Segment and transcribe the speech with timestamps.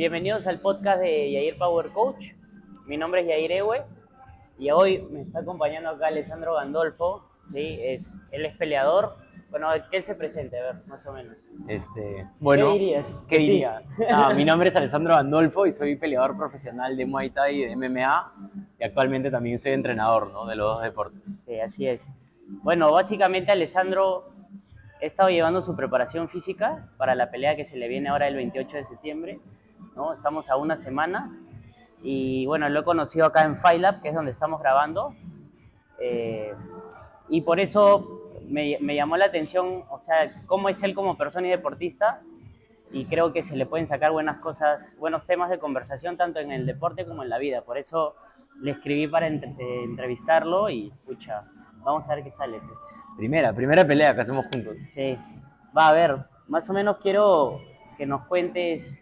[0.00, 2.24] Bienvenidos al podcast de Yair Power Coach.
[2.86, 3.82] Mi nombre es Yair Ewe
[4.58, 7.28] y hoy me está acompañando acá Alessandro Gandolfo.
[7.52, 7.78] ¿sí?
[7.82, 9.16] Es, él es peleador.
[9.50, 11.36] Bueno, que él se presente, a ver, más o menos.
[11.68, 13.16] Este, bueno, ¿Qué dirías?
[13.28, 13.82] ¿Qué diría?
[14.10, 17.76] Ah, mi nombre es Alessandro Gandolfo y soy peleador profesional de Muay Thai y de
[17.76, 18.32] MMA
[18.78, 20.46] y actualmente también soy entrenador ¿no?
[20.46, 21.42] de los dos deportes.
[21.44, 22.02] Sí, así es.
[22.46, 24.30] Bueno, básicamente Alessandro
[24.98, 28.36] ha estado llevando su preparación física para la pelea que se le viene ahora el
[28.36, 29.40] 28 de septiembre.
[29.94, 30.12] ¿No?
[30.12, 31.30] Estamos a una semana
[32.02, 35.14] y bueno, lo he conocido acá en Lab, que es donde estamos grabando.
[36.00, 36.54] Eh,
[37.28, 41.46] y por eso me, me, llamó la atención, o sea, cómo es él como persona
[41.46, 42.22] y deportista.
[42.92, 46.50] Y creo que se le pueden sacar buenas cosas, buenos temas de conversación tanto en
[46.50, 47.62] el deporte como en la vida.
[47.62, 48.16] Por eso
[48.60, 51.44] le escribí para entre, entrevistarlo y, escucha,
[51.84, 52.58] vamos a ver qué sale.
[52.58, 52.78] Pues.
[53.16, 54.76] Primera, primera pelea que hacemos juntos.
[54.94, 55.16] Sí.
[55.76, 56.16] Va a ver,
[56.48, 57.60] más o menos quiero
[57.96, 58.98] que nos cuentes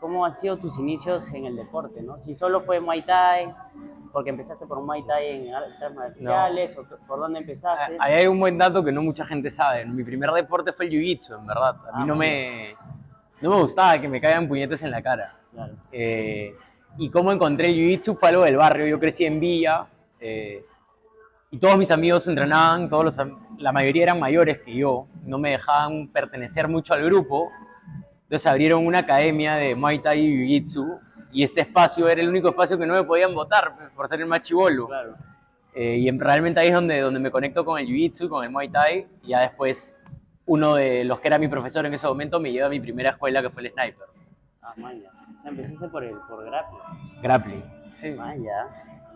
[0.00, 2.18] cómo han sido tus inicios en el deporte, ¿no?
[2.20, 3.52] Si solo fue Muay Thai,
[4.12, 6.82] porque empezaste por Muay Thai en artes marciales, no.
[6.82, 7.96] o por dónde empezaste.
[7.98, 9.84] Ahí hay un buen dato que no mucha gente sabe.
[9.84, 11.76] Mi primer deporte fue el Jiu-Jitsu, en verdad.
[11.92, 12.74] A mí ah, no, me,
[13.40, 15.34] no me gustaba que me caigan puñetes en la cara.
[15.52, 15.74] Claro.
[15.90, 16.54] Eh,
[16.96, 18.86] y cómo encontré el Jiu-Jitsu fue algo del barrio.
[18.86, 19.86] Yo crecí en Villa
[20.20, 20.64] eh,
[21.50, 23.16] y todos mis amigos entrenaban, todos los,
[23.58, 25.06] la mayoría eran mayores que yo.
[25.24, 27.50] No me dejaban pertenecer mucho al grupo
[28.28, 31.00] entonces abrieron una academia de Muay Thai y Jiu-Jitsu
[31.32, 34.26] y este espacio era el único espacio que no me podían votar por ser el
[34.26, 34.86] más chivolo.
[34.86, 35.14] Claro.
[35.74, 38.68] Eh, y realmente ahí es donde, donde me conecto con el Jiu-Jitsu, con el Muay
[38.68, 39.96] Thai y ya después
[40.44, 43.10] uno de los que era mi profesor en ese momento me lleva a mi primera
[43.12, 44.06] escuela que fue el Sniper.
[44.60, 45.10] Ah, maya.
[45.10, 47.22] O sea, empezaste por, el, por grappling.
[47.22, 47.64] Grappling.
[47.98, 48.10] Sí.
[48.10, 48.66] Maya.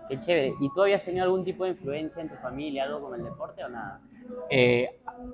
[0.09, 0.55] Qué chévere.
[0.61, 3.65] ¿Y tú habías tenido algún tipo de influencia en tu familia, algo con el deporte
[3.65, 4.01] o nada?
[4.51, 4.89] Eh,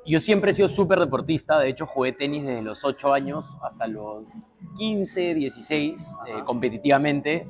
[0.07, 3.87] yo siempre he sido súper deportista, de hecho jugué tenis desde los 8 años hasta
[3.87, 7.49] los 15, 16, eh, competitivamente.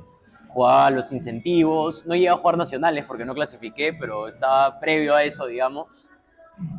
[0.48, 5.22] Jugaba los incentivos, no llegué a jugar nacionales porque no clasifiqué, pero estaba previo a
[5.22, 6.08] eso, digamos.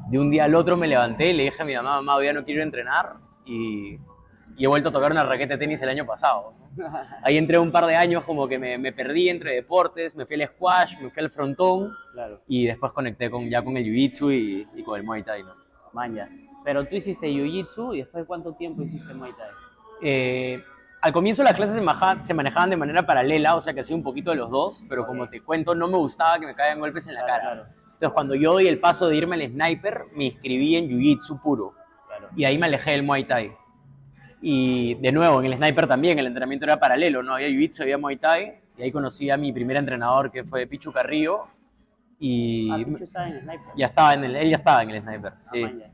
[0.09, 2.25] De un día al otro me levanté y le dije a mi mamá, mamá, hoy
[2.25, 3.13] ya no quiero entrenar
[3.45, 3.97] y,
[4.59, 6.53] y he vuelto a tocar una raqueta de tenis el año pasado.
[7.23, 10.39] Ahí entré un par de años como que me, me, perdí entre deportes, me fui
[10.39, 12.41] al squash, me fui al frontón claro.
[12.45, 15.43] y después conecté con, ya con el jiu-jitsu y, y, con el muay thai.
[15.43, 15.53] ¿no?
[15.93, 16.27] Manja.
[16.65, 19.47] Pero tú hiciste jiu-jitsu y después cuánto tiempo hiciste muay thai?
[20.01, 20.61] Eh,
[21.01, 24.03] al comienzo las clases se, se, manejaban de manera paralela, o sea que hacía un
[24.03, 27.07] poquito de los dos, pero como te cuento, no me gustaba que me caigan golpes
[27.07, 27.53] en la claro, cara.
[27.53, 27.69] Claro.
[27.93, 31.75] Entonces cuando yo di el paso de irme al sniper, me inscribí en jiu-jitsu puro.
[32.35, 33.53] Y ahí me alejé del muay thai.
[34.41, 37.35] Y de nuevo, en el sniper también, el entrenamiento era paralelo, ¿no?
[37.35, 40.91] Había jiu-jitsu, había muay thai, y ahí conocí a mi primer entrenador, que fue Pichu
[40.91, 41.47] Carrillo,
[42.19, 42.69] y...
[42.71, 43.67] Ah, Pichu estaba en el sniper.
[43.75, 45.63] Ya estaba en el, él ya estaba en el sniper, sí.
[45.63, 45.89] Ah,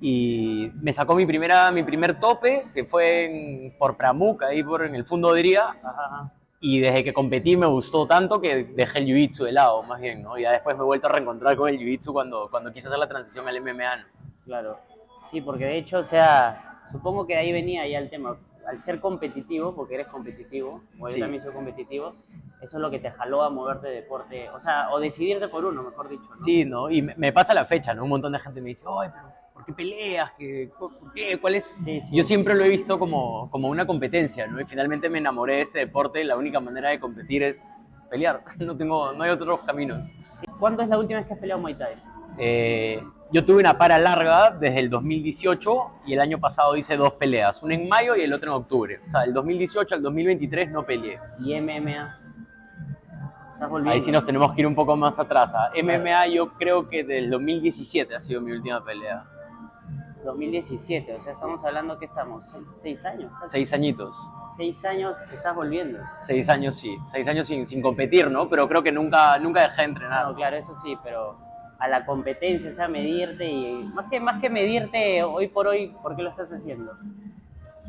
[0.00, 4.84] y me sacó mi, primera, mi primer tope, que fue en, por Pramuk, ahí por,
[4.84, 6.32] en el Fundo de Dría, ajá, ajá.
[6.60, 10.22] y desde que competí me gustó tanto que dejé el jiu-jitsu de lado, más bien,
[10.22, 10.36] ¿no?
[10.36, 12.98] Y ya después me he vuelto a reencontrar con el jiu-jitsu cuando, cuando quise hacer
[12.98, 14.04] la transición al MMA, ¿no?
[14.44, 14.78] Claro,
[15.30, 18.36] sí, porque de hecho, o sea, supongo que ahí venía ya el tema.
[18.66, 21.20] Al ser competitivo, porque eres competitivo, o yo Sí.
[21.20, 22.14] también soy competitivo,
[22.60, 25.64] eso es lo que te jaló a moverte de deporte, o sea, o decidirte por
[25.64, 26.24] uno, mejor dicho.
[26.28, 26.36] ¿no?
[26.36, 26.90] Sí, ¿no?
[26.90, 28.02] Y me, pasa la fecha, ¿no?
[28.02, 30.32] Un montón de gente me dice, pero ¿por qué peleas?
[30.36, 31.38] ¿Qué, ¿Por qué?
[31.40, 31.64] ¿Cuál es?
[31.84, 32.16] Sí, sí.
[32.16, 34.60] Yo siempre lo he visto como, como una competencia, ¿no?
[34.60, 37.68] Y finalmente me enamoré de ese deporte, la única manera de competir es
[38.10, 40.12] pelear, no, tengo, no hay otros caminos.
[40.58, 41.94] ¿Cuándo es la última vez que has peleado Muay Thai?
[42.38, 47.12] Eh, yo tuve una para larga desde el 2018 y el año pasado hice dos
[47.14, 49.00] peleas, una en mayo y el otro en octubre.
[49.06, 51.18] O sea, del 2018 al 2023 no peleé.
[51.40, 52.20] ¿Y MMA?
[53.86, 55.54] Ahí sí nos tenemos que ir un poco más atrás.
[55.54, 59.24] A MMA yo creo que del 2017 ha sido mi última pelea.
[60.24, 62.44] 2017, o sea, estamos hablando que estamos,
[62.82, 63.30] seis años.
[63.40, 63.52] casi.
[63.52, 64.16] Seis añitos.
[64.56, 66.00] Seis años que estás volviendo.
[66.22, 66.96] Seis años sí.
[67.12, 68.48] Seis años sin, sin competir, ¿no?
[68.48, 70.26] Pero creo que nunca, nunca dejé de entrenar.
[70.26, 71.45] No, claro, eso sí, pero
[71.78, 75.94] a la competencia, o sea, medirte y más que, más que medirte hoy por hoy,
[76.02, 76.92] ¿por qué lo estás haciendo?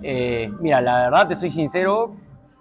[0.04, 2.16] Eh, mira, la verdad, te soy sincero,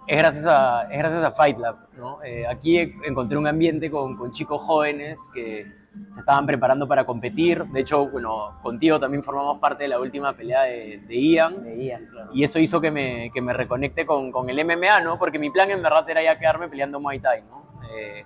[0.07, 1.75] es gracias a, es gracias a Fight Lab.
[1.97, 2.23] ¿no?
[2.23, 5.67] Eh, aquí encontré un ambiente con, con, chicos jóvenes que
[6.13, 7.63] se estaban preparando para competir.
[7.65, 11.63] De hecho, bueno, contigo también formamos parte de la última pelea de, de Ian.
[11.63, 12.29] De Ian, claro.
[12.33, 15.19] Y eso hizo que me, que me reconecte con, con, el MMA, ¿no?
[15.19, 17.67] Porque mi plan en verdad era ya quedarme peleando Muay Thai, ¿no?
[17.91, 18.25] Eh,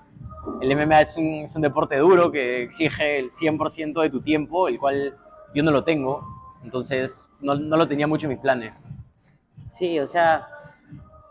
[0.61, 5.15] el MMA es un, deporte duro que exige el 100% de tu tiempo, el cual
[5.53, 6.25] yo no lo tengo.
[6.63, 8.73] Entonces, no, no lo tenía mucho en mis planes.
[9.69, 10.47] Sí, o sea,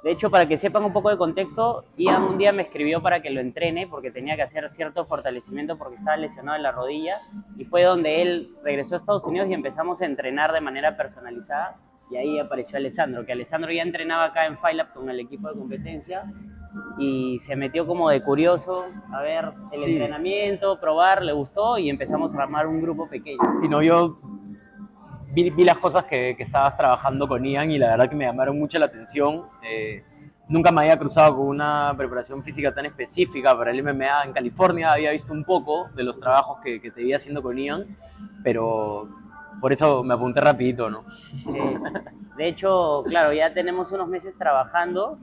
[0.02, 3.20] de hecho, para que sepan un poco de contexto, Ian un día me escribió para
[3.20, 7.18] que lo entrene porque tenía que hacer cierto fortalecimiento porque estaba lesionado en la rodilla
[7.58, 11.76] y fue donde él regresó a Estados Unidos y empezamos a entrenar de manera personalizada
[12.10, 15.58] y ahí apareció Alessandro, que Alessandro ya entrenaba acá en FileUp con el equipo de
[15.58, 16.24] competencia
[16.98, 19.90] y se metió como de curioso a ver el Sí.
[19.92, 23.38] entrenamiento, probar, le gustó y empezamos a armar un grupo pequeño.
[23.60, 24.18] Si no, yo
[25.32, 28.24] vi, vi las cosas que, que estabas trabajando con Ian y la verdad que me
[28.24, 29.44] llamaron mucho la atención.
[29.62, 30.04] Eh,
[30.48, 34.92] nunca me había cruzado con una preparación física tan específica para el MMA en California.
[34.92, 37.96] Había visto un poco de los trabajos que, que te iba haciendo con Ian,
[38.44, 39.08] pero
[39.60, 41.04] por eso me apunté rapidito, ¿no?
[41.46, 41.58] Sí.
[42.36, 45.18] De hecho, claro, ya tenemos unos meses trabajando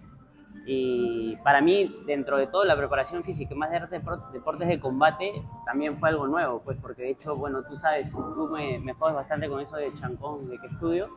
[0.70, 5.32] y para mí, dentro de todo, la preparación física, más de depor- deportes de combate,
[5.66, 9.16] también fue algo nuevo, pues porque de hecho, bueno, tú sabes, tú me, me jodes
[9.16, 11.08] bastante con eso de chancón, de que estudio,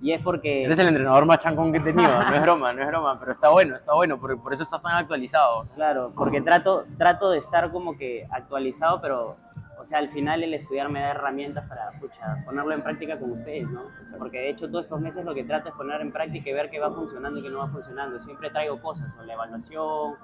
[0.00, 0.64] y es porque...
[0.64, 3.30] Eres el entrenador más chancón que he tenido, no es broma, no es broma, pero
[3.30, 5.64] está bueno, está bueno, por, por eso está tan actualizado.
[5.76, 9.36] Claro, porque trato, trato de estar como que actualizado, pero,
[9.82, 13.32] o sea, al final el estudiar me da herramientas para, pucha, ponerlo en práctica con
[13.32, 13.82] ustedes, ¿no?
[14.18, 16.70] Porque de hecho todos estos meses lo que trato es poner en práctica y ver
[16.70, 18.18] qué va funcionando y qué no va funcionando.
[18.20, 20.14] Siempre traigo cosas, o la evaluación,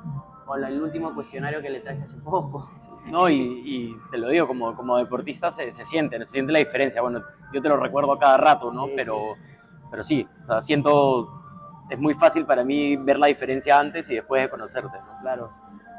[0.47, 2.71] o la- el último cuestionario que le traje hace poco.
[3.09, 6.59] No, y, y te lo digo, como, como deportista se, se siente, se siente la
[6.59, 7.01] diferencia.
[7.01, 7.23] Bueno,
[7.55, 8.85] yo te lo recuerdo a cada rato, ¿no?
[8.85, 9.17] Sí, pero,
[9.91, 11.27] pero sí, o sea, siento,
[11.89, 15.21] es muy fácil para mí ver la diferencia antes y después de conocerte, ¿no?
[15.23, 15.51] Claro.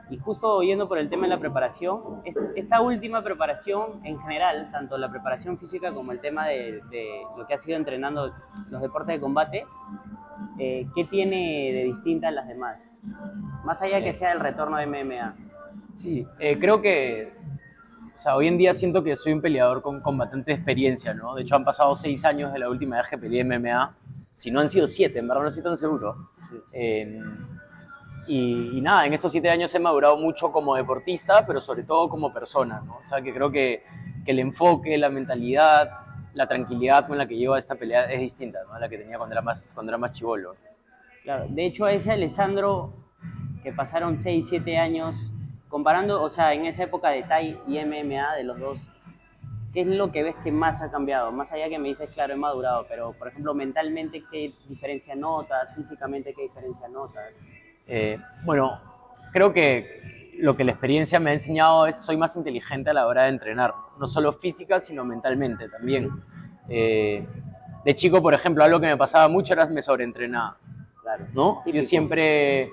[0.10, 4.70] Y justo yendo por el tema de la preparación, es- esta última preparación en general,
[4.72, 8.34] tanto la preparación física como el tema de, de lo que ha sido entrenando
[8.70, 9.66] los deportes de combate,
[10.58, 12.92] eh, ¿qué tiene de distinta a las demás?
[13.64, 14.14] Más allá que Eh.
[14.14, 15.36] sea el retorno de MMA.
[15.94, 17.34] Sí, eh, creo que,
[18.16, 21.36] o sea, hoy en día siento que soy un peleador con, con bastante experiencia, ¿no?
[21.36, 23.94] De hecho, han pasado seis años de la última vez que peleé MMA,
[24.34, 26.30] si no han sido siete, en verdad no estoy tan seguro.
[26.72, 27.22] Eh,
[28.30, 32.08] y, y nada, en estos siete años he madurado mucho como deportista, pero sobre todo
[32.08, 32.98] como persona, ¿no?
[32.98, 33.84] O sea, que creo que,
[34.24, 35.90] que el enfoque, la mentalidad,
[36.36, 38.76] la tranquilidad con la que llevo a esta pelea es distinta, ¿no?
[38.76, 40.56] A la que tenía cuando era más, cuando era más chivolo.
[41.24, 42.94] Claro, de hecho a ese Alessandro
[43.64, 45.16] que pasaron 6, 7 años,
[45.68, 48.80] comparando, o sea, en esa época de Thai y MMA de los dos,
[49.74, 51.32] ¿qué es lo que ves que más ha cambiado?
[51.32, 55.74] Más allá que me dices, claro, he madurado, pero por ejemplo, mentalmente, ¿qué diferencia notas?
[55.76, 57.34] Físicamente, ¿qué diferencia notas?
[57.92, 58.80] Eh, bueno,
[59.34, 63.08] creo que lo que la experiencia me ha enseñado es soy más inteligente a la
[63.08, 66.10] hora de entrenar, no solo física, sino mentalmente también.
[66.70, 67.26] Eh,
[67.84, 70.58] de chico, por ejemplo, algo que me pasaba mucho era me sobreentrenaba,
[71.02, 71.26] Claro.
[71.34, 71.64] ¿no?
[71.66, 72.72] Yo siempre,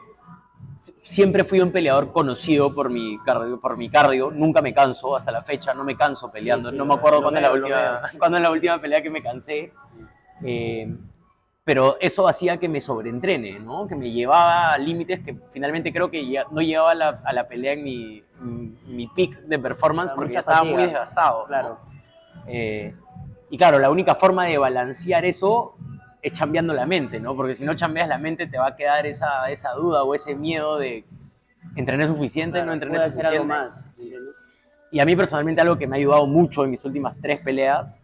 [1.03, 5.33] siempre fui un peleador conocido por mi cardio, por mi cardio, nunca me canso, hasta
[5.33, 8.01] la fecha no me canso peleando, Sí, sí, no me acuerdo cuándo es la última,
[8.19, 9.73] cuándo es la última pelea que me cansé.
[10.45, 10.95] Eh,
[11.67, 13.89] pero eso hacía que me sobreentrene, ¿no?
[13.89, 17.33] Que me llevaba a límites que finalmente creo que ya no llegaba a la, a
[17.33, 21.41] la pelea en mi, en mi peak de performance Claro, porque ya estaba muy desgastado.
[21.41, 21.47] ¿no?
[21.49, 21.79] Claro.
[22.47, 22.95] Eh,
[23.51, 25.75] y claro, la única forma de balancear eso
[26.23, 27.35] es cambiando la mente, ¿no?
[27.35, 30.37] Porque si no cambias la mente te va a quedar esa, esa duda o ese
[30.37, 31.05] miedo de
[31.75, 33.45] entrené suficiente, no entrené algo suficiente.
[33.45, 33.93] más.
[34.93, 37.99] Y a mí personalmente algo que me ha ayudado mucho en mis últimas tres peleas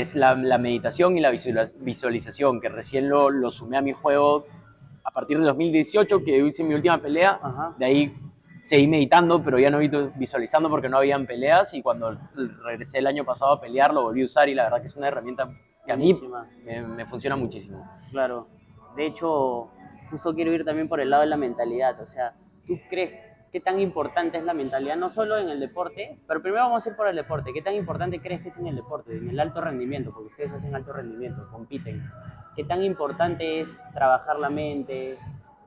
[0.00, 3.92] es la, la meditación y la visualiz- visualización, que recién lo, lo sumé a mi
[3.92, 4.46] juego
[5.04, 7.38] a partir de 2018, que hice mi última pelea.
[7.42, 7.74] Ajá.
[7.78, 8.16] De ahí
[8.62, 11.74] seguí meditando, pero ya no vi- visualizando porque no habían peleas.
[11.74, 12.16] Y cuando
[12.64, 14.96] regresé el año pasado a pelear, lo volví a usar y la verdad que es
[14.96, 15.48] una herramienta
[15.84, 16.18] que a mí
[16.64, 17.84] me, me funciona muchísimo.
[18.10, 18.46] Claro.
[18.96, 19.68] De hecho,
[20.10, 22.00] justo quiero ir también por el lado de la mentalidad.
[22.00, 22.34] O sea,
[22.66, 23.12] ¿tú crees
[23.52, 24.96] qué tan importante es la mentalidad?
[24.96, 27.52] No solo en el deporte, pero primero vamos a ir por el deporte.
[27.52, 30.12] ¿Qué tan importante crees que es en el deporte, en el alto rendimiento?
[30.12, 32.02] Porque ustedes hacen alto rendimiento, compiten.
[32.56, 35.18] ¿Qué tan importante es trabajar la mente?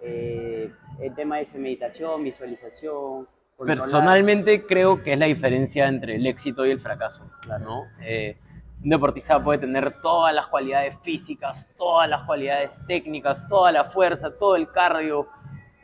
[0.06, 3.27] eh, el tema de esa meditación, visualización.
[3.56, 3.86] controlar?
[3.86, 7.24] Personalmente creo que es la diferencia entre el éxito y el fracaso.
[7.60, 7.86] ¿no?
[8.01, 8.38] Eh,
[8.84, 14.32] un deportista puede tener todas las cualidades físicas, todas las cualidades técnicas, toda la fuerza,
[14.38, 15.27] todo el cardio,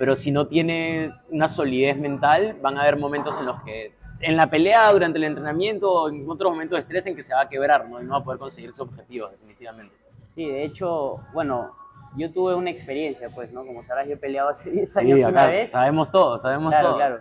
[0.02, 4.36] pero si no tiene una solidez mental, van a haber momentos en los que, en
[4.36, 7.42] la pelea, durante el entrenamiento, o en otros momentos de estrés, en que se va
[7.42, 8.02] a quebrar ¿no?
[8.02, 9.94] y no va a poder conseguir sus objetivos, definitivamente.
[10.34, 11.76] Sí, de hecho, bueno,
[12.18, 13.64] yo tuve una experiencia, pues, ¿no?
[13.64, 15.70] Como sabrás, yo he peleado hace 10 años Sí, una vez.
[15.70, 16.98] sabemos todo, sabemos Claro, todo.
[16.98, 17.20] claro.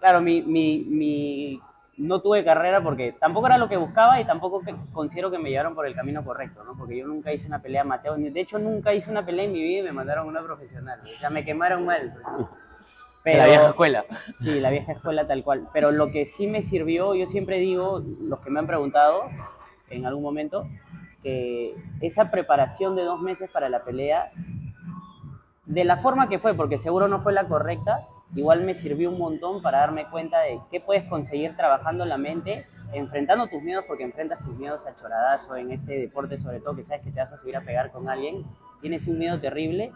[0.00, 1.60] Claro, mi, mi, mi-
[2.00, 5.50] no tuve carrera porque tampoco era lo que buscaba y tampoco que- considero que me
[5.50, 6.74] llevaron por el camino correcto, ¿no?
[6.76, 7.84] Porque yo nunca hice una pelea
[8.16, 10.42] ni- de hecho nunca hice una pelea en mi vida y me mandaron a una
[10.42, 12.10] profesional, o sea, me quemaron mal.
[12.12, 12.50] pues, ¿no?
[13.24, 14.04] De la vieja escuela.
[14.36, 15.68] Sí, la vieja escuela tal cual.
[15.74, 19.24] Pero lo que sí me sirvió, yo siempre digo, los que me han preguntado
[19.90, 20.66] en algún momento,
[21.22, 24.30] que esa preparación de dos meses para la pelea,
[25.66, 29.18] de la forma que fue, porque seguro no fue la correcta, igual me sirvió un
[29.18, 34.02] montón para darme cuenta de qué puedes conseguir trabajando la mente enfrentando tus miedos, porque
[34.02, 37.32] enfrentas tus miedos a choradazo en este deporte, sobre todo que sabes que te vas
[37.32, 38.44] a subir a pegar con alguien,
[38.80, 39.92] tienes un miedo terrible.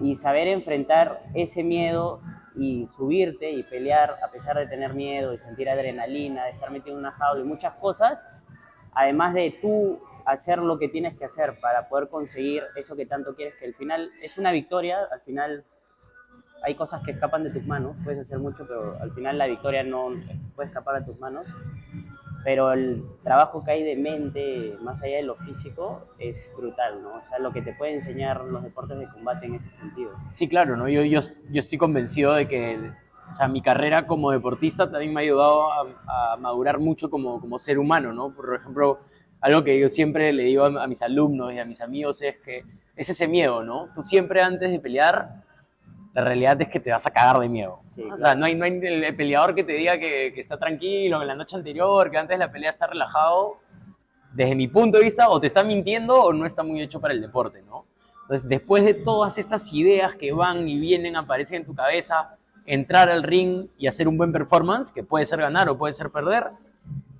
[0.00, 2.20] Y saber enfrentar ese miedo
[2.54, 6.94] y subirte y pelear a pesar de tener miedo, y sentir adrenalina, de estar metido
[6.94, 8.28] en una jaula y muchas cosas,
[8.92, 13.34] además de tú hacer lo que tienes que hacer para poder conseguir eso que tanto
[13.34, 15.64] quieres, que al final es una victoria, al final
[16.62, 19.82] hay cosas que escapan de tus manos, puedes hacer mucho, pero al final la victoria
[19.82, 20.10] no
[20.54, 21.46] puede escapar de tus manos.
[22.44, 27.16] Pero el trabajo que hay de mente, más allá de lo físico, es brutal, ¿no?
[27.16, 30.12] O sea, lo que te puede enseñar los deportes de combate en ese sentido.
[30.30, 30.88] Sí, claro, ¿no?
[30.88, 32.90] Yo, yo, yo estoy convencido de que
[33.30, 35.68] o sea, mi carrera como deportista también me ha ayudado
[36.08, 38.30] a, madurar mucho como, como ser humano, ¿no?
[38.30, 39.00] Por ejemplo,
[39.40, 42.64] algo que yo siempre le digo a mis alumnos y a mis amigos es que
[42.96, 43.88] es ese miedo, ¿no?
[43.94, 45.44] Tú siempre antes de pelear
[46.18, 47.78] la realidad es que te vas a cagar de miedo.
[47.94, 50.58] Sí, o sea, no hay, no hay el peleador que te diga que, que, está
[50.58, 53.58] tranquilo, que la noche anterior, que antes de la pelea está relajado.
[54.32, 57.14] Desde mi punto de vista, o te está mintiendo o no está muy hecho para
[57.14, 57.86] el deporte, ¿no?
[58.22, 63.08] Entonces, después de todas estas ideas que van y vienen, aparecen en tu cabeza, entrar
[63.08, 66.48] al ring y hacer un buen performance, que puede ser ganar o puede ser perder,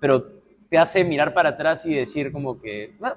[0.01, 0.27] pero
[0.69, 3.17] te hace mirar para atrás y decir como que, ah,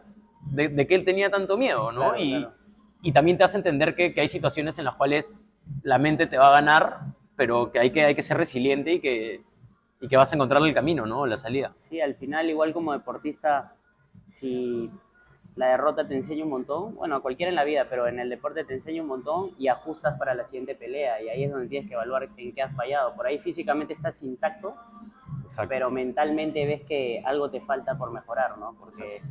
[0.52, 2.02] de, de que él tenía tanto miedo, ¿no?
[2.02, 2.54] Claro, y, claro.
[3.02, 5.44] y también te hace entender que, que hay situaciones en las cuales
[5.84, 7.00] la mente te va a ganar,
[7.36, 9.42] pero que hay que, hay que ser resiliente y que,
[10.00, 11.26] y que vas a encontrar el camino, ¿no?
[11.26, 11.74] La salida.
[11.80, 13.76] Sí, al final, igual como deportista,
[14.28, 14.92] si
[15.56, 18.30] la derrota te enseña un montón, bueno, a cualquiera en la vida, pero en el
[18.30, 21.68] deporte te enseña un montón y ajustas para la siguiente pelea y ahí es donde
[21.68, 23.14] tienes que evaluar en qué has fallado.
[23.16, 24.76] Por ahí físicamente estás intacto,
[25.44, 25.70] Exacto.
[25.70, 28.76] pero mentalmente ves que algo te falta por mejorar, ¿no?
[28.80, 29.22] Porque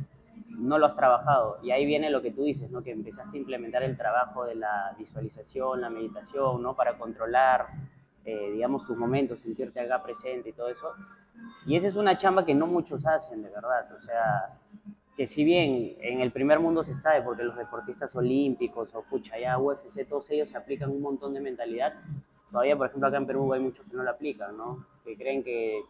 [0.57, 1.59] no lo has trabajado.
[1.63, 2.83] Y ahí viene lo que tú dices, ¿no?
[2.83, 6.75] Que empezaste a implementar el trabajo de la visualización, la meditación, ¿no?
[6.75, 7.67] Para controlar,
[8.25, 10.91] eh, digamos, tus momentos, sentirte acá presente y todo eso.
[11.65, 13.91] Y esa es una chamba que no muchos hacen, de verdad.
[13.97, 14.59] O sea,
[15.15, 19.37] que si bien en el primer mundo se sabe, porque los deportistas olímpicos o pucha,
[19.37, 21.93] ya UFC, todos ellos se aplican un montón de mentalidad,
[22.51, 24.85] todavía, por ejemplo, acá en Perú hay muchos que no la aplican, ¿no?
[25.03, 25.83] Que creen que,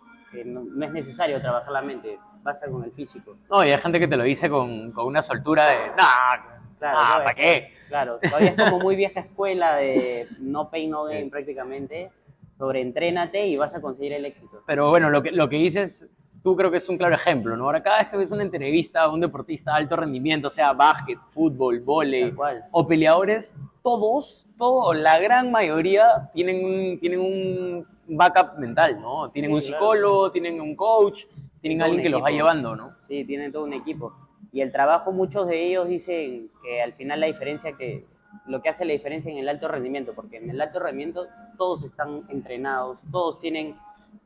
[0.46, 3.36] no, es necesario trabajar la mente, basta con el físico.
[3.50, 6.98] No, y hay gente que te lo dice con, con una soltura de, nah, claro,
[7.00, 7.74] ah, ¿para qué?
[7.88, 11.30] Claro, todavía es como muy vieja escuela de no pain, no gain Sí.
[11.30, 12.12] prácticamente,
[12.58, 14.62] sobre entrénate y vas a conseguir el éxito.
[14.66, 16.08] Pero bueno, lo que, lo que dices,
[16.44, 17.66] tú creo que es un claro ejemplo, ¿no?
[17.66, 21.18] Ahora, cada vez que ves una entrevista a un deportista de alto rendimiento, sea básquet,
[21.30, 22.64] fútbol, cual.
[22.72, 29.30] o peleadores, todos, todo, la gran mayoría tienen un, tienen un backup mental, ¿no?
[29.32, 29.74] Tienen Sí, un claro.
[29.74, 31.24] psicólogo, tienen un coach,
[31.62, 32.96] tienen alguien que los va llevando, ¿no?
[33.08, 34.14] Sí, tienen todo un equipo.
[34.52, 38.06] Y el trabajo, muchos de ellos dicen que al final la diferencia que
[38.48, 41.28] lo que hace la diferencia en el alto rendimiento, porque en el alto rendimiento
[41.58, 43.76] todos están entrenados, todos tienen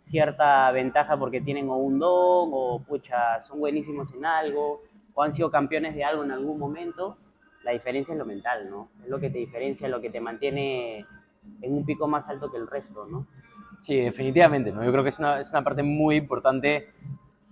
[0.01, 5.33] cierta ventaja porque tienen o un don o pucha, son buenísimos en algo o han
[5.33, 7.17] sido campeones de algo en algún momento.
[7.63, 8.89] La diferencia es lo mental, ¿no?
[9.03, 11.05] Es lo que te diferencia, lo que te mantiene
[11.61, 13.25] en un pico más alto que el resto, ¿no?
[13.81, 14.83] Sí, definitivamente, ¿no?
[14.83, 16.89] Yo creo que es una, es una parte muy importante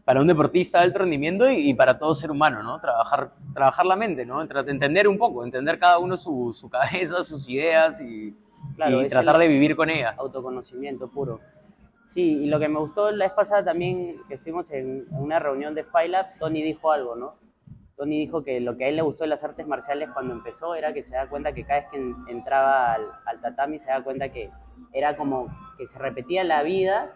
[0.05, 2.79] para un deportista de alto rendimiento y, y para todo ser humano, ¿no?
[2.79, 4.41] Trabajar, trabajar la mente, ¿no?
[4.41, 8.35] Entender un poco, entender cada uno su, su cabeza, sus ideas y,
[8.75, 10.15] Claro, y tratar de vivir con ellas.
[10.17, 11.39] autoconocimiento puro.
[12.07, 15.39] Sí, y lo que me gustó la vez pasada también, que estuvimos en en una
[15.39, 17.35] reunión de FileUp, Tony dijo algo, ¿no?
[17.97, 20.75] Tony dijo que lo que a él le gustó de las artes marciales cuando empezó
[20.75, 23.89] era que se da cuenta que cada vez que en- entraba al, al tatami se
[23.89, 24.49] da cuenta que
[24.91, 27.11] era como que se repetía la vida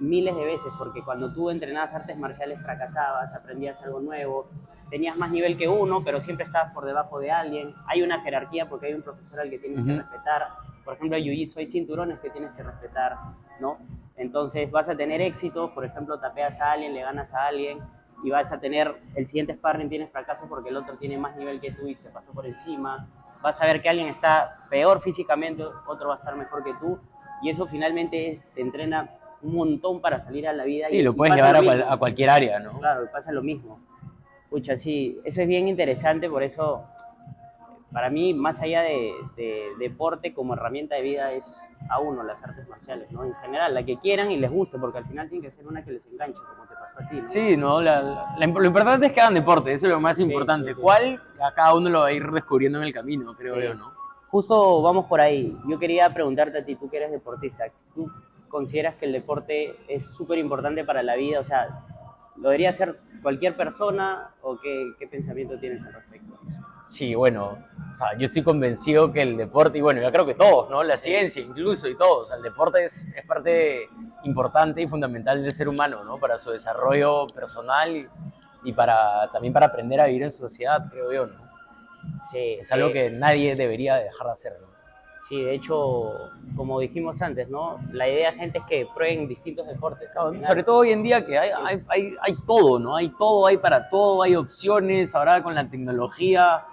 [0.00, 4.48] miles de veces, porque cuando tú entrenabas artes marciales fracasabas, aprendías algo nuevo,
[4.90, 7.74] tenías más nivel que uno, pero siempre estabas por debajo de alguien.
[7.86, 10.48] Hay una jerarquía porque hay un profesor al que tienes que respetar.
[10.84, 13.16] Por ejemplo, en Jiu-Jitsu hay cinturones que tienes que respetar,
[13.60, 13.78] ¿no?
[14.16, 17.78] Entonces vas a tener éxitos, por ejemplo, tapeas a alguien, le ganas a alguien,
[18.22, 21.58] y vas a tener el siguiente sparring tienes fracaso porque el otro tiene más nivel
[21.60, 23.06] que tú y te pasó por encima.
[23.42, 26.98] Vas a ver que alguien está peor físicamente, otro va a estar mejor que tú,
[27.42, 29.08] y eso finalmente es- te entrena
[29.42, 30.86] un montón para salir a la vida.
[30.88, 31.92] Sí, y- lo y puedes pasa llevar a, lo cual- mismo.
[31.92, 32.78] a cualquier área, ¿no?
[32.78, 33.80] Claro, pasa lo mismo.
[34.50, 36.82] Pucha, sí, eso es bien interesante, por eso,
[37.92, 41.52] para mí, más allá de, de deporte como herramienta de vida, es
[41.88, 43.24] a uno las artes marciales, ¿no?
[43.24, 45.82] En general, la que quieran y les guste, porque al final tiene que ser una
[45.84, 47.28] que les enganche, como te pasó a ti, ¿no?
[47.28, 50.18] Sí, no, la- la- la- lo importante es que hagan deporte, eso es lo más
[50.18, 50.68] importante.
[50.70, 50.80] sí, sí.
[50.80, 51.22] ¿Cuál?
[51.42, 53.62] A cada uno lo va a ir descubriendo en el camino, creo Sí.
[53.62, 53.92] yo, ¿no?
[54.28, 55.56] Justo vamos por ahí.
[55.66, 58.08] Yo quería preguntarte a ti, tú que eres deportista, ¿tú
[58.50, 61.40] consideras que el deporte es súper importante para la vida?
[61.40, 61.84] O sea,
[62.36, 66.38] ¿lo debería hacer cualquier persona o qué, qué pensamiento tienes al respecto?
[66.90, 67.56] Sí, bueno,
[67.92, 70.82] o sea, yo estoy convencido que el deporte, y bueno, yo creo que todos, ¿no?
[70.82, 73.88] La ciencia incluso y todos, o sea, el deporte es, es parte
[74.24, 76.18] importante y fundamental del ser humano, ¿no?
[76.18, 78.08] Para su desarrollo personal
[78.64, 81.50] y, para, también para aprender a vivir en sociedad, creo yo, ¿no?
[82.32, 84.69] Sí, Es algo eh, que nadie debería dejar de hacer, ¿no?
[85.30, 86.12] Sí, de hecho,
[86.56, 87.78] como dijimos antes, ¿no?
[87.92, 90.10] La idea, gente, es que prueben distintos deportes.
[90.10, 92.96] Claro, sobre todo hoy en día que hay, hay, hay, hay todo, ¿no?
[92.96, 96.64] Hay todo, hay para todo, hay opciones, ahora con la tecnología.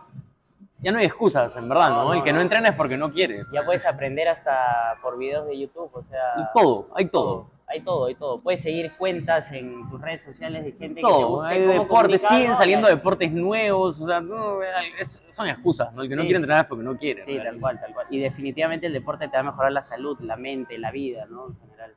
[0.79, 1.95] Ya no hay excusas, en verdad, ¿no?
[1.97, 2.41] No, no, El que no no.
[2.41, 3.43] entrena es porque no quiere.
[3.53, 6.19] Ya puedes aprender hasta por videos de YouTube, o sea...
[6.37, 7.51] Y todo, hay todo.
[7.69, 8.37] Hay todo, hay todo.
[8.37, 12.21] Puedes seguir cuentas en tus redes sociales de gente que te Todo, guste hay deportes,
[12.21, 14.61] siguen saliendo deportes nuevos, o sea, no,
[14.97, 16.03] es- son excusas, ¿no?
[16.03, 17.23] El que no quiere entrenar es porque no quiere.
[17.23, 18.07] Sí, tal cual, tal cual.
[18.09, 21.47] Y definitivamente el deporte te va a mejorar la salud, la mente, la vida, ¿no?
[21.47, 21.93] En general.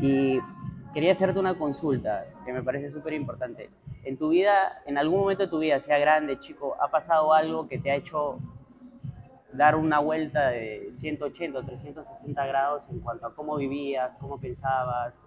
[0.00, 0.40] Y
[0.94, 3.68] quería hacerte una consulta que me parece súper importante.
[4.04, 7.68] En tu vida, en algún momento de tu vida, sea grande, chico, ¿ha pasado algo
[7.68, 8.38] que te ha hecho
[9.52, 15.20] dar una vuelta de 180 o 360 grados en cuanto a cómo vivías, cómo pensabas,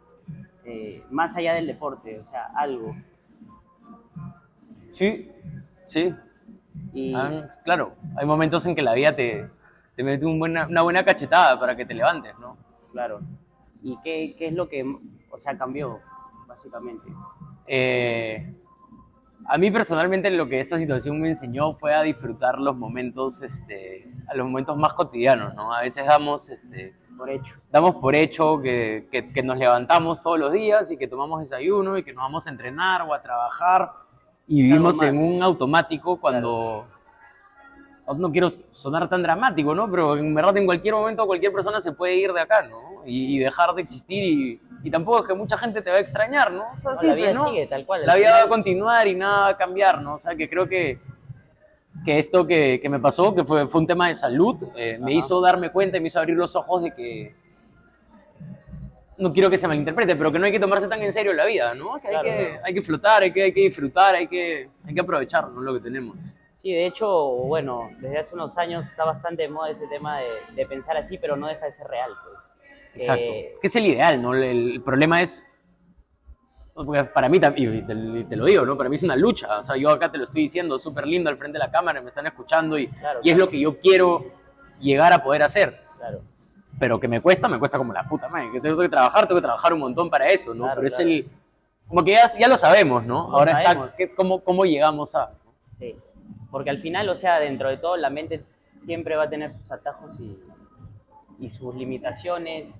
[0.63, 2.95] eh, más allá del deporte, o sea, algo?
[4.91, 5.31] Sí,
[5.87, 6.13] sí.
[6.93, 9.49] Y, Ah, claro, hay momentos en que la vida te,
[9.95, 12.57] te mete un buena- una buena cachetada para que te levantes, ¿no?
[12.91, 13.21] claro.
[13.83, 14.83] ¿Y qué, qué es lo que,
[15.31, 15.99] o sea, cambió,
[16.47, 17.07] básicamente?
[17.65, 18.53] Eh,
[19.53, 24.09] a mí personalmente lo que esta situación me enseñó fue a disfrutar los momentos, este,
[24.27, 25.73] a los momentos más cotidianos, ¿no?
[25.73, 27.55] A veces damos, este, Por hecho.
[27.69, 31.97] damos por hecho que, que- que nos levantamos todos los días y que tomamos desayuno
[31.97, 33.91] y que nos vamos a entrenar o a trabajar
[34.47, 36.87] y vivimos en un automático cuando...
[38.17, 39.89] No quiero sonar tan dramático, ¿no?
[39.89, 43.05] Pero en verdad en cualquier momento cualquier persona se puede ir de acá, ¿no?
[43.05, 45.99] Y, y dejar de existir y, y tampoco es que mucha gente te va a
[45.99, 46.71] extrañar, ¿no?
[46.73, 47.49] O sea, No, sí, la vida ¿no?
[47.49, 48.05] sigue tal cual.
[48.05, 50.15] La vida va a continuar y nada va a cambiar, ¿no?
[50.15, 50.99] O sea, que creo que,
[52.05, 55.13] que esto que, que me pasó, que fue, fue un tema de salud, eh, me
[55.13, 57.35] hizo darme cuenta y me hizo abrir los ojos de que,
[59.21, 61.45] no quiero que se malinterprete, pero que no hay que tomarse tan en serio la
[61.45, 61.99] vida, ¿no?
[62.01, 65.01] Que hay, que, hay que flotar, hay que, hay que disfrutar, hay que, hay que
[65.01, 65.61] aprovechar ¿no?
[65.61, 66.17] lo que tenemos.
[66.61, 70.27] Sí, de hecho, bueno, desde hace unos años está bastante de moda ese tema de,
[70.55, 72.50] de pensar así, pero no deja de ser real, pues.
[72.95, 73.23] Exacto.
[73.23, 74.33] Eh, Que es el ideal, ¿no?
[74.35, 75.45] El, problema es,
[76.73, 78.77] porque para mí, y te, te lo digo, ¿no?
[78.77, 81.29] Para mí es una lucha, o sea, yo acá te lo estoy diciendo súper lindo
[81.29, 83.45] al frente de la cámara, me están escuchando y, Claro, y es claro.
[83.45, 84.25] lo que yo quiero
[84.79, 85.81] llegar a poder hacer.
[85.97, 86.21] claro,
[86.79, 89.39] pero que me cuesta, me cuesta como la puta madre, que tengo que trabajar, tengo
[89.39, 90.63] que trabajar un montón para eso, ¿no?
[90.63, 91.27] Claro, pero es el,
[91.87, 93.29] como que ya, ya lo sabemos, ¿no?
[93.29, 93.85] Lo Ahora sabemos.
[93.87, 95.31] está, ¿qué- cómo, ¿cómo llegamos a...?
[95.77, 95.95] sí.
[96.49, 98.43] Porque al final, o sea, dentro de todo, la mente
[98.83, 100.37] siempre va a tener sus atajos y,
[101.41, 102.73] y sus limitaciones.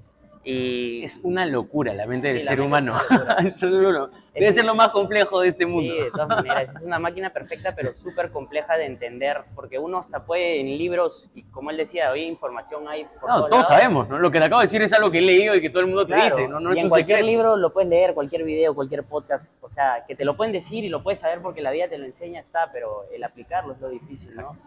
[0.43, 2.97] Y Es una locura la mente del Sí, la ser mente humano.
[3.45, 5.93] es una Debe Es- ser lo más complejo de este Sí, mundo.
[5.93, 10.26] de todas maneras, es una máquina perfecta, pero súper compleja de entender, porque uno hasta
[10.26, 14.17] puede en libros, y como él decía, hoy información hay por No, todos sabemos, ¿no?
[14.17, 15.88] Lo que te acabo de decir es algo que he leído y que todo el
[15.88, 16.60] mundo te Claro, dice, ¿no?
[16.60, 17.32] No y es en un cualquier secreto.
[17.38, 20.84] libro lo puedes leer, cualquier video, cualquier podcast, o sea, que te lo pueden decir
[20.84, 23.80] y lo puedes saber porque la vida te lo enseña, está, pero el aplicarlo es
[23.80, 24.58] lo difícil, ¿no?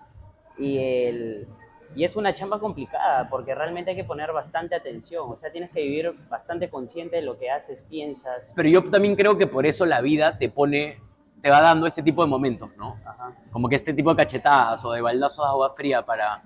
[0.57, 1.48] Y, el,
[1.94, 5.70] y es una chamba complicada porque realmente hay que poner bastante atención, o sea, tienes
[5.70, 8.53] que vivir bastante consciente de lo que haces, piensas.
[8.55, 10.99] Pero yo también creo que por eso la vida te pone,
[11.40, 12.99] te va dando este tipo de momentos, ¿no?
[13.05, 13.33] Ajá.
[13.51, 16.42] como que este tipo de cachetadas o de baldazos de agua fría para,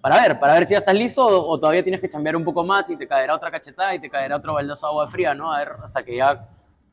[0.00, 2.44] para ver, para ver si ya estás listo o, o todavía tienes que cambiar un
[2.44, 5.34] poco más y te caerá otra cachetada y te caerá otro baldazo de agua fría,
[5.34, 5.52] ¿no?
[5.52, 6.48] A ver, hasta que ya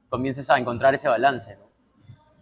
[0.10, 1.74] comiences a encontrar ese balance, ¿no?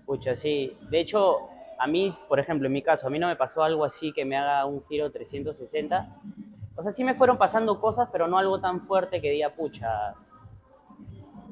[0.06, 0.78] Pucha, sí.
[0.90, 1.51] De hecho,
[1.84, 4.24] a mí, por ejemplo, en mi caso, a mí no me pasó algo así que
[4.26, 6.16] me haga un giro 360.
[6.76, 10.14] O sea, sí me fueron pasando cosas, pero no algo tan fuerte que diga, pucha.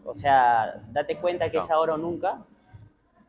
[0.06, 1.64] O sea, date cuenta que No.
[1.64, 2.40] es ahora o nunca.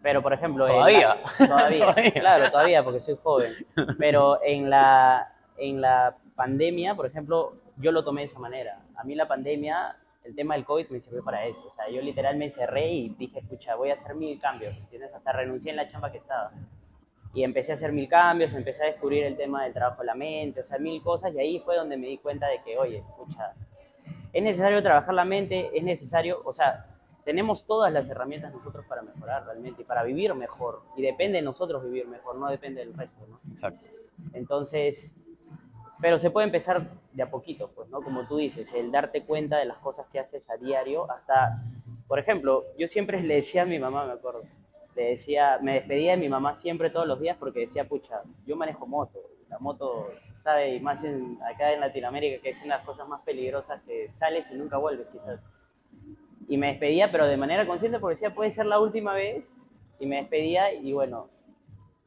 [0.03, 0.67] Pero, por ejemplo...
[0.67, 1.17] Todavía.
[1.39, 1.81] la- todavía.
[1.95, 2.13] Todavía.
[2.13, 3.53] Claro, todavía, porque soy joven.
[3.99, 8.81] Pero en la, en la pandemia, por ejemplo, yo lo tomé de esa manera.
[8.97, 11.67] A mí la pandemia, el tema del COVID me sirvió para eso.
[11.67, 14.75] O sea, yo literal me encerré y dije, escucha, voy a hacer mil cambios.
[14.77, 15.13] ¿Entiendes?
[15.15, 16.51] Hasta renuncié en la chamba que estaba.
[17.33, 20.15] Y empecé a hacer mil cambios, empecé a descubrir el tema del trabajo de la
[20.15, 21.33] mente, o sea, mil cosas.
[21.35, 23.55] Y ahí fue donde me di cuenta de que, oye, escucha,
[24.33, 26.87] es necesario trabajar la mente, es necesario, o sea,
[27.25, 30.83] tenemos todas las herramientas nosotros para mejorar realmente y para vivir mejor.
[30.97, 33.41] Y depende de nosotros vivir mejor, no depende del resto, ¿no?
[33.51, 33.87] Exacto.
[34.33, 35.11] Entonces,
[36.01, 38.03] pero se puede empezar de a poquito, pues, ¿no?
[38.03, 41.63] Como tú dices, el darte cuenta de las cosas que haces a diario, hasta,
[42.09, 44.43] por ejemplo, yo siempre le decía a mi mamá, me acuerdo,
[44.97, 48.57] le decía, me despedía de mi mamá siempre todos los días porque decía, pucha, yo
[48.57, 51.05] manejo moto, la moto se sabe, y más
[51.45, 54.77] acá en Latinoamérica, que es una de las cosas más peligrosas que sales y nunca
[54.79, 55.41] vuelves, quizás.
[56.49, 59.57] Y me despedía, pero de manera consciente porque decía, puede ser la última vez,
[60.01, 61.29] y me despedía, y bueno,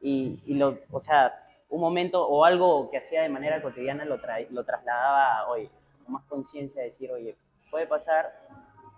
[0.00, 1.34] y, lo, o sea,
[1.70, 5.70] un momento o algo que hacía de manera cotidiana lo, tra- lo trasladaba hoy,
[6.04, 7.36] con más conciencia de decir, oye,
[7.70, 8.32] puede pasar,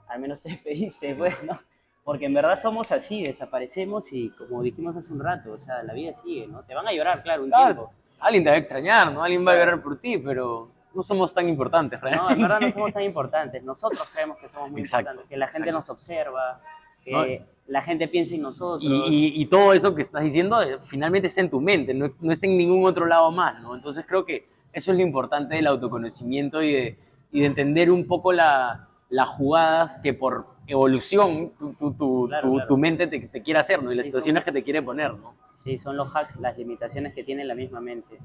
[0.09, 1.59] al menos te despediste, pues, ¿no?
[2.07, 5.92] Porque en verdad somos así, desaparecemos y como dijimos hace un rato, o sea, la
[5.92, 6.62] vida sigue, ¿no?
[6.62, 7.64] Te van a llorar, claro, un Claro.
[7.75, 7.92] tiempo.
[8.21, 9.25] Alguien te va a extrañar, ¿no?
[9.25, 12.33] Alguien va a llorar por ti, pero no somos tan importantes, No, realmente.
[12.35, 13.61] en verdad no somos tan importantes.
[13.64, 15.81] Nosotros creemos que somos muy Exacto, importantes, que la gente exacto.
[15.81, 16.61] nos observa,
[17.05, 17.45] que No.
[17.66, 18.88] la gente piensa en nosotros.
[18.88, 22.12] Y, y- y todo eso que estás diciendo eh, finalmente está en tu mente, no,
[22.21, 23.75] no está en ningún otro lado más, ¿no?
[23.75, 26.99] Entonces creo que eso es lo importante del autoconocimiento y de,
[27.33, 32.48] y de entender un poco la- las jugadas que por evolución tu, tu, tu, Claro,
[32.48, 32.68] tu- claro.
[32.68, 33.90] tu mente te, te quiere hacer, ¿no?
[33.90, 35.35] Y las Sí, situaciones que te quiere poner, ¿no?
[35.64, 38.18] Sí, son los hacks, las limitaciones que tiene la misma mente.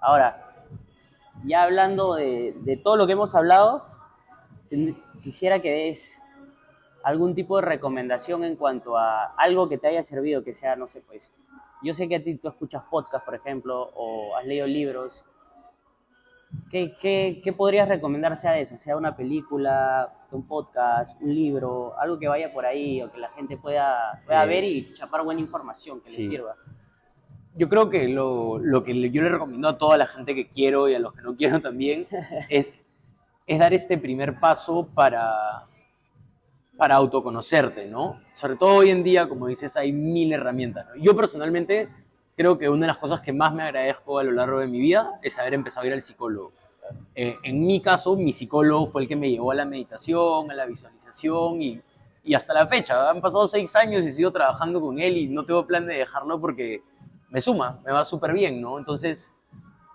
[0.00, 0.54] Ahora,
[1.44, 3.84] ya hablando de, de todo lo que hemos hablado,
[5.22, 6.18] quisiera que des
[7.02, 10.88] algún tipo de recomendación en cuanto a algo que te haya servido, que sea, no
[10.88, 11.30] sé, pues,
[11.82, 15.24] yo sé que a ti tú escuchas podcast, por ejemplo, o has leído libros.
[16.70, 18.76] ¿Qué, qué, qué podrías recomendar sea de eso?
[18.78, 23.28] Sea una película, un podcast, un libro, algo que vaya por ahí o que la
[23.30, 26.22] gente pueda, pueda Eh, ver y chapar buena información que sí.
[26.24, 26.56] le sirva.
[27.56, 30.88] Yo creo que lo, lo que yo le recomiendo a toda la gente que quiero
[30.88, 32.06] y a los que no quiero también
[32.48, 32.80] es,
[33.46, 35.66] es dar este primer paso para,
[36.76, 38.20] para autoconocerte, ¿no?
[38.32, 40.86] Sobre todo hoy en día, como dices, hay mil herramientas.
[40.88, 41.02] ¿no?
[41.02, 41.88] Yo personalmente
[42.40, 44.80] creo que una de las cosas que más me agradezco a lo largo de mi
[44.80, 46.52] vida es haber empezado a ir al psicólogo.
[47.14, 50.54] Eh, en mi caso, mi psicólogo fue el que me llevó a la meditación, a
[50.54, 51.82] la visualización y,
[52.24, 53.10] y hasta la fecha.
[53.10, 56.40] Han pasado seis años y sigo trabajando con él y no tengo plan de dejarlo
[56.40, 56.82] porque
[57.28, 58.78] me suma, me va súper bien, ¿no?
[58.78, 59.30] Entonces,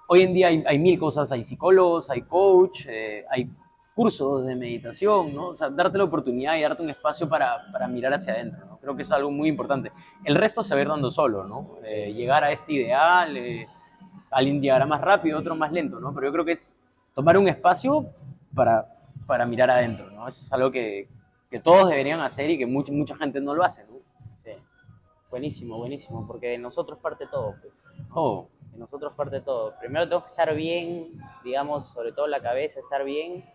[0.08, 3.50] hoy en día hay, mil cosas, hay psicólogos, hay coach, eh, hay
[3.96, 5.48] cursos de meditación, ¿no?
[5.48, 8.78] O sea, darte la oportunidad y darte un espacio para, para mirar hacia adentro, ¿no?
[8.78, 9.92] Creo que es algo muy importante.
[10.26, 11.78] El resto se va a ir dando solo, ¿no?
[11.86, 13.66] Eh, llegar a este ideal, eh,
[14.30, 16.14] alguien llegará más rápido, otro más lento, ¿no?
[16.14, 16.78] Pero yo creo que es
[17.14, 18.06] tomar un espacio
[18.54, 18.86] para,
[19.26, 20.28] para mirar adentro, ¿no?
[20.28, 21.08] Eso es algo que,
[21.50, 24.00] que todos deberían hacer y que mucha, mucha gente no lo hace, ¿no?
[24.44, 24.52] Sí.
[25.30, 27.74] Buenísimo, buenísimo, porque de nosotros parte todo, pues.
[28.14, 28.50] Todo.
[28.74, 29.74] De nosotros parte todo.
[29.80, 31.14] Primero tenemos que estar bien,
[31.46, 33.46] digamos, sobre todo la cabeza, estar bien,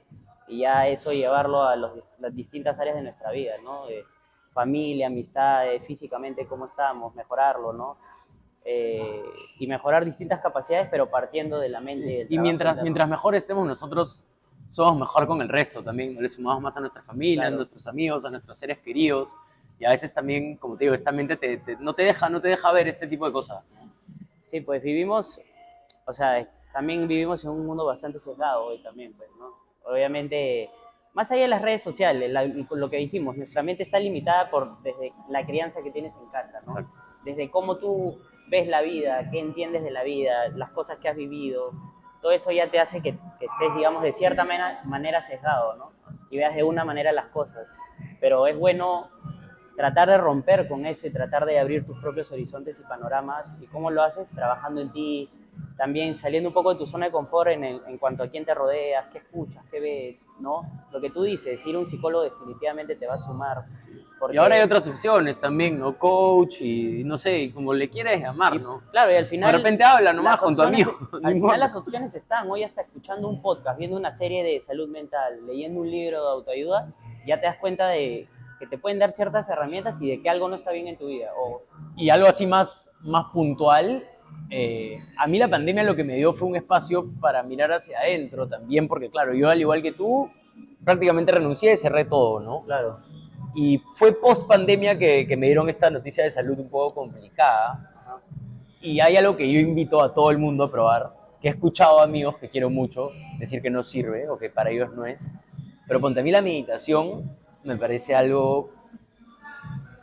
[0.51, 3.85] y ya eso llevarlo a los- las distintas áreas de nuestra vida, ¿no?
[4.53, 7.97] Familia, amistades, físicamente, cómo estamos, mejorarlo, ¿no?
[8.65, 9.23] Eh,
[9.59, 12.05] y mejorar distintas capacidades, pero partiendo de la mente.
[12.07, 14.27] y del Y trabajo mientras, mientras mejor estemos nosotros,
[14.69, 16.21] somos mejor con el resto también.
[16.21, 17.55] Le sumamos más a nuestra familia, Claro.
[17.55, 19.37] a nuestros amigos, a nuestros seres queridos.
[19.79, 22.41] Y a veces también, como te digo, esta mente te- te- no, te deja, no
[22.41, 23.65] te deja ver este tipo de cosas.
[24.51, 25.41] Sí, pues vivimos,
[26.05, 29.55] o sea, también vivimos en un mundo bastante sesgado hoy también, pues, ¿no?
[29.85, 30.71] Obviamente,
[31.15, 34.81] más allá de las redes sociales, la- lo que dijimos, nuestra mente está limitada por
[34.83, 36.79] desde la crianza que tienes en casa, ¿no?
[36.79, 36.93] Exacto.
[37.25, 41.17] Desde cómo tú ves la vida, qué entiendes de la vida, las cosas que has
[41.17, 41.73] vivido,
[42.23, 45.93] todo eso ya te hace que, que estés, digamos, de cierta manera, manera sesgado, ¿no?
[46.31, 47.67] Y veas de una manera las cosas.
[48.21, 49.09] Pero es bueno
[49.77, 53.57] tratar de romper con eso y tratar de abrir tus propios horizontes y panoramas.
[53.61, 54.31] ¿Y cómo lo haces?
[54.31, 55.31] Trabajando en ti,
[55.77, 58.45] también saliendo un poco de tu zona de confort en, el- en cuanto a quién
[58.45, 60.63] te rodeas, qué escuchas, qué ves, ¿no?
[60.93, 63.65] Lo que tú dices, ir a un psicólogo definitivamente te va a sumar.
[64.19, 65.97] porque- Y ahora hay otras opciones también, ¿no?
[65.97, 68.83] Coach y no sé, como le quieres llamar, y- ¿no?
[68.91, 69.51] Claro, y al final...
[69.53, 70.93] De repente habla nomás con tu amigo.
[71.23, 74.89] Al final las opciones están, hoy hasta escuchando un podcast, viendo una serie de salud
[74.91, 76.93] mental, leyendo un libro de autoayuda,
[77.27, 80.47] ya te das cuenta de que te pueden dar ciertas herramientas y de que algo
[80.51, 81.31] no está bien en tu vida.
[81.39, 81.63] O,
[81.97, 84.07] Y algo así más, más puntual,
[84.51, 88.01] eh, a mí la pandemia lo que me dio fue un espacio para mirar hacia
[88.01, 90.29] adentro también, porque claro, yo al igual que tú,
[90.85, 92.65] prácticamente renuncié y cerré todo, ¿no?
[92.65, 92.99] claro,
[93.55, 97.87] Y fue post pandemia que, que me dieron esta noticia de salud un poco complicada.
[98.81, 102.01] Y hay algo que yo invito a todo el mundo a probar, que he escuchado
[102.01, 105.33] a amigos que quiero mucho decir que no sirve o que para ellos no es.
[105.87, 108.71] Pero ponte a mí la meditación me parece algo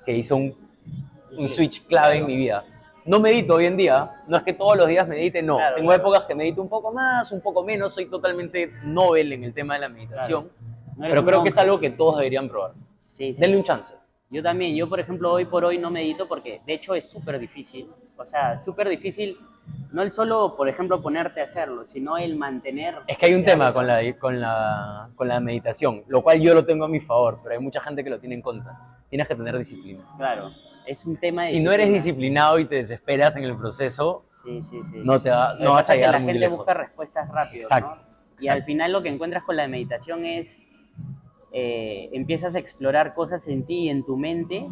[0.06, 0.56] que hizo un,
[1.38, 2.64] un switch clave en mi vida.
[3.08, 5.56] No medito hoy en día, no es que todos los días medite, no.
[5.56, 6.02] Claro, Tengo claro.
[6.04, 9.76] épocas que medito un poco más, un poco menos, soy totalmente novel en el tema
[9.76, 10.46] de la meditación.
[10.98, 12.74] No Pero creo que es algo que todos deberían probar.
[13.12, 13.40] Sí, sí.
[13.40, 13.94] Denle un chance.
[14.30, 17.40] Yo también, yo por ejemplo hoy por hoy no medito porque de hecho es súper
[17.40, 17.90] difícil.
[18.18, 19.38] O sea, súper difícil,
[19.94, 22.96] no el solo, por ejemplo, ponerte a hacerlo, sino el mantener...
[23.08, 26.54] Es que hay un tema con la, con, la, con la meditación, lo cual yo
[26.54, 28.98] lo tengo a mi favor, pero hay mucha gente que lo tiene en contra.
[29.10, 30.04] Tienes que tener disciplina.
[30.18, 30.52] Claro,
[30.88, 31.52] es un tema de...
[31.52, 31.96] Si no eres disciplina.
[32.48, 35.02] disciplinado y te desesperas en el proceso, Sí, sí, sí.
[35.04, 36.58] no, te va- no vas a es que llegar la muy gente lejos.
[36.58, 38.08] busca respuestas rápido, Exacto, ¿no?
[38.40, 40.62] Y al final lo que encuentras con la meditación es
[41.52, 44.68] eh, empiezas a explorar cosas en ti y en tu mente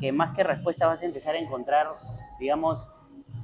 [0.00, 1.88] que más que respuestas vas a empezar a encontrar,
[2.38, 2.90] digamos,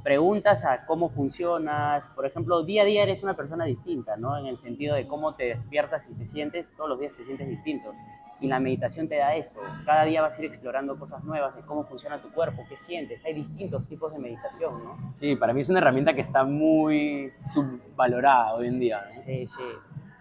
[0.03, 2.09] preguntas a cómo funcionas.
[2.11, 4.39] Por ejemplo, día a día eres una persona distinta, ¿no?
[4.39, 7.49] En el sentido de cómo te despiertas y te sientes, todos los días te sientes
[7.49, 7.93] distinto.
[8.41, 9.59] Y la meditación te da eso.
[9.87, 13.25] Cada día vas a ir explorando cosas nuevas de cómo funciona tu cuerpo, qué sientes.
[13.25, 15.11] Hay distintos tipos de meditación, ¿no?
[15.13, 19.03] Sí, para mí es una herramienta que está muy subvalorada hoy en día.
[19.15, 19.23] ¿no?
[19.23, 19.63] Sí, sí.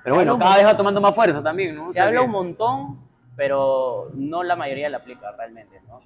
[0.03, 1.85] Pero bueno, cada vez va tomando más fuerza también, ¿no?
[1.85, 2.99] O Se sea habla que- un montón,
[3.35, 5.97] pero no la mayoría la aplica realmente, ¿no?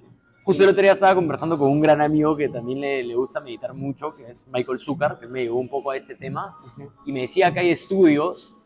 [0.42, 3.40] Justo el otro día estaba conversando con un gran amigo que también le, le gusta
[3.40, 6.56] meditar mucho, que es Michael Zucker, que me llevó un poco a este tema,
[7.06, 8.56] y me decía que hay estudios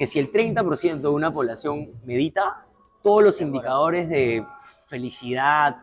[0.00, 2.64] que si el 30% de una población medita,
[3.02, 4.42] todos los indicadores de
[4.86, 5.76] felicidad,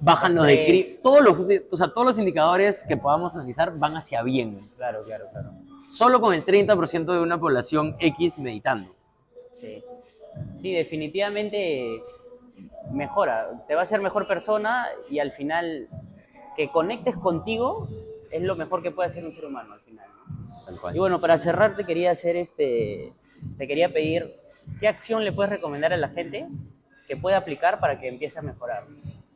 [0.00, 1.36] bajan los de todos los,
[1.70, 4.70] o sea, todos los indicadores que podamos analizar van hacia bien.
[4.78, 5.50] Claro, claro, claro.
[5.90, 8.90] Solo con el 30% de una población X meditando.
[9.60, 9.84] Sí.
[10.62, 12.02] Sí, definitivamente
[12.90, 13.50] mejora.
[13.68, 15.88] Te va a hacer mejor persona y al final
[16.56, 17.86] que conectes contigo
[18.30, 20.06] es lo mejor que puede hacer un ser humano al final.
[20.94, 23.12] Y bueno, para cerrar te quería hacer este,
[23.56, 24.36] te quería pedir
[24.80, 26.46] qué acción le puedes recomendar a la gente
[27.06, 28.84] que pueda aplicar para que empiece a mejorar.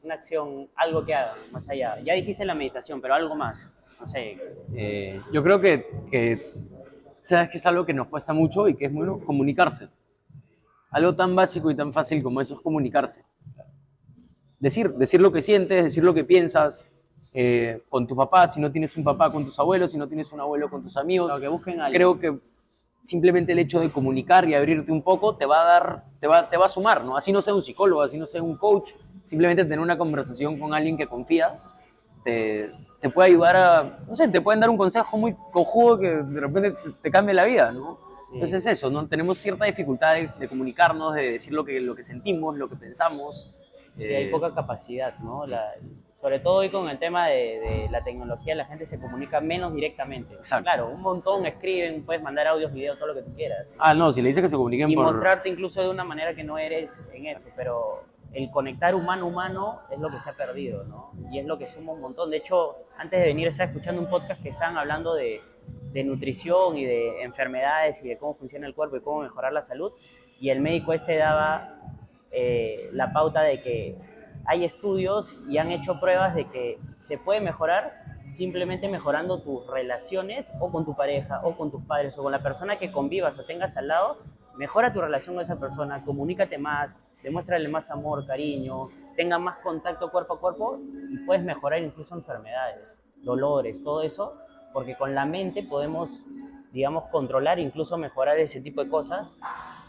[0.03, 1.99] Una acción, algo que haga más allá.
[2.05, 3.73] Ya dijiste la meditación, pero algo más.
[4.01, 4.37] No sé.
[4.75, 6.53] Eh, yo creo que, que,
[7.23, 9.88] sabes que es algo que nos cuesta mucho y que es bueno comunicarse.
[10.91, 13.25] Algo tan básico y tan fácil como eso es comunicarse.
[14.59, 16.93] Decir, decir lo que sientes, decir lo que piensas
[17.33, 20.31] eh, con tu papá, si no tienes un papá con tus abuelos, si no tienes
[20.33, 21.33] un abuelo con tus amigos.
[21.33, 21.95] Lo que busquen algo.
[21.95, 22.38] Creo que
[23.03, 26.49] simplemente el hecho de comunicar y abrirte un poco te va a dar, te va,
[26.49, 27.17] te va a sumar, ¿no?
[27.17, 28.91] Así no sea un psicólogo, así no sea un coach,
[29.25, 31.81] simplemente tener una conversación con alguien que confías
[32.25, 36.09] te, te puede ayudar a, no sé, te pueden dar un consejo muy cojudo que
[36.09, 37.99] de repente te, te cambie la vida, ¿no?
[38.31, 38.35] Sí.
[38.35, 39.07] Entonces eso, ¿no?
[39.09, 42.77] Tenemos cierta dificultad de, de comunicarnos, de decir lo que, lo que sentimos, lo que
[42.77, 43.53] pensamos.
[43.97, 45.45] Sí, hay Eh, poca capacidad, ¿no?
[45.47, 45.75] La-
[46.23, 49.75] sobre todo hoy con el tema de, de la tecnología, la gente se comunica menos
[49.75, 50.35] directamente.
[50.35, 50.63] Exacto.
[50.63, 53.67] Claro, un montón escriben, puedes mandar audios, videos, todo lo que tú quieras.
[53.77, 55.07] Ah, no, si le dices que se comuniquen Y por...
[55.07, 59.29] mostrarte incluso de una manera que no eres en eso, pero el conectar humano a
[59.29, 61.11] humano es lo que se ha perdido, ¿no?
[61.33, 62.31] Y es lo que suma un montón.
[62.31, 65.41] De hecho, antes de venir estaba escuchando un podcast que estaban hablando de,
[65.93, 69.63] de nutrición y de enfermedades y de cómo funciona el cuerpo y cómo mejorar la
[69.63, 69.91] salud.
[70.39, 71.81] Y el médico este daba
[72.31, 74.12] eh, la pauta de que
[74.44, 80.50] hay estudios y han hecho pruebas de que se puede mejorar simplemente mejorando tus relaciones
[80.59, 83.44] o con tu pareja o con tus padres o con la persona que convivas o
[83.44, 84.18] tengas al lado,
[84.57, 90.11] mejora tu relación con esa persona, comunícate más, demuéstrale más amor, cariño, tenga más contacto
[90.11, 90.78] cuerpo a cuerpo
[91.11, 94.35] y puedes mejorar incluso enfermedades, dolores, todo eso,
[94.72, 96.24] porque con la mente podemos,
[96.72, 99.31] digamos, controlar, incluso mejorar ese tipo de cosas,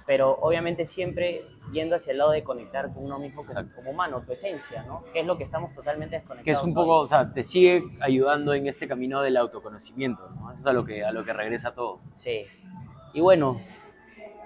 [0.05, 4.33] pero obviamente siempre yendo hacia el lado de conectar con uno mismo como, humano, tu
[4.33, 5.03] esencia, ¿no?
[5.13, 6.45] Que es lo que estamos totalmente desconectados.
[6.45, 6.75] que es un hoy.
[6.75, 10.51] poco, o sea, te sigue ayudando en este camino del autoconocimiento, ¿no?
[10.51, 11.99] Eso es a lo que, a lo que regresa todo.
[12.17, 12.45] Sí.
[13.13, 13.59] Y bueno,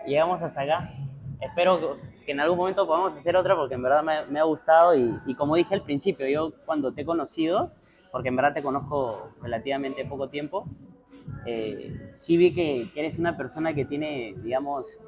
[0.05, 0.93] llegamos hasta acá.
[1.41, 4.95] Espero que en algún momento podamos hacer otra porque en verdad me, me ha gustado
[4.95, 7.71] y, y como dije al principio, yo cuando te he conocido,
[8.11, 10.65] porque en verdad te conozco relativamente poco tiempo,
[11.45, 14.99] eh, sí vi que, que eres una persona que tiene, digamos,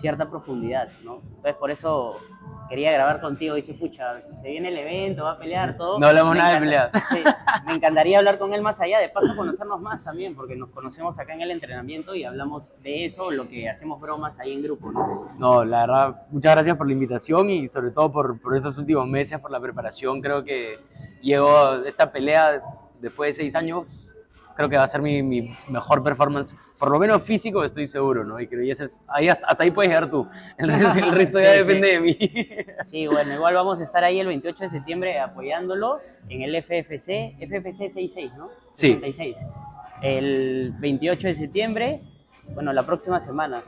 [0.00, 1.20] cierta profundidad, ¿no?
[1.22, 2.18] Entonces por eso
[2.68, 5.98] quería grabar contigo, dije, pucha, se viene el evento, va a pelear todo.
[5.98, 7.22] No hablamos Me nada de encanta- Sí,
[7.66, 11.18] me encantaría hablar con él más allá, de paso conocernos más también, porque nos conocemos
[11.18, 14.92] acá en el entrenamiento y hablamos de eso, lo que hacemos bromas ahí en grupo,
[14.92, 15.30] ¿no?
[15.38, 19.06] No, la verdad, muchas gracias por la invitación y sobre todo por, por estos últimos
[19.06, 20.20] meses, por la preparación.
[20.20, 20.78] Creo que
[21.22, 22.62] llegó esta pelea
[23.00, 24.14] después de seis años,
[24.56, 28.24] creo que va a ser mi, mi mejor performance, por lo menos físico, estoy seguro,
[28.24, 28.38] ¿no?
[28.38, 30.28] Y creo y ese es, ahí, hasta, hasta ahí puedes llegar tú.
[30.56, 31.58] El resto, el resto ya Sí, sí.
[31.64, 32.18] depende de mí.
[32.86, 37.36] Sí, bueno, igual vamos a estar ahí el 28 de septiembre apoyándolo en el FFC,
[37.40, 38.48] FFC 66, ¿no?
[38.70, 38.92] Sí.
[39.00, 39.36] 66.
[40.02, 42.02] El 28 de septiembre,
[42.54, 43.62] bueno, la próxima semana.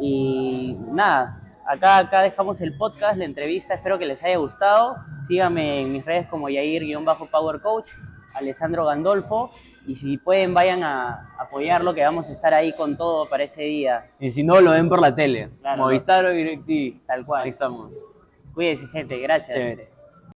[0.00, 4.96] Y nada, acá, acá dejamos el podcast, la entrevista, espero que les haya gustado.
[5.28, 7.86] Síganme en mis redes como Yair-Power Coach,
[8.34, 9.50] Alessandro Gandolfo.
[9.86, 13.62] Y si pueden, vayan a apoyarlo, que vamos a estar ahí con todo para ese
[13.62, 14.10] día.
[14.20, 15.48] Y si no, lo ven por la tele.
[15.60, 15.84] Claro.
[15.84, 17.06] Movistar o DirecTV.
[17.06, 17.42] Tal cual.
[17.42, 17.92] Ahí estamos.
[18.54, 19.18] Cuídense, gente.
[19.18, 19.56] Gracias.
[19.56, 19.88] Chévere.